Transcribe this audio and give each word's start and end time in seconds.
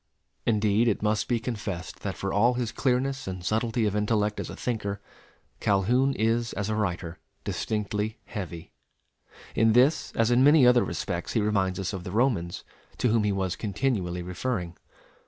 Indeed, 0.47 0.87
it 0.87 1.03
must 1.03 1.27
be 1.27 1.39
confessed 1.39 1.99
that 1.99 2.17
for 2.17 2.33
all 2.33 2.55
his 2.55 2.71
clearness 2.71 3.27
and 3.27 3.45
subtlety 3.45 3.85
of 3.85 3.95
intellect 3.95 4.39
as 4.39 4.49
a 4.49 4.55
thinker, 4.55 4.99
Calhoun 5.59 6.15
is 6.15 6.53
as 6.53 6.69
a 6.69 6.75
writer 6.75 7.19
distinctly 7.43 8.17
heavy. 8.25 8.71
In 9.53 9.73
this 9.73 10.11
as 10.13 10.31
in 10.31 10.43
many 10.43 10.65
other 10.65 10.83
respects 10.83 11.33
he 11.33 11.39
reminds 11.41 11.77
us 11.79 11.93
of 11.93 12.03
the 12.03 12.09
Romans, 12.11 12.63
to 12.97 13.09
whom 13.09 13.23
he 13.23 13.31
was 13.31 13.55
continually 13.55 14.23
referring. 14.23 14.75